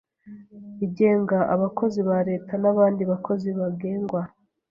[0.85, 4.21] igenga abakozi ba Leta n abandi bakozi bagengwa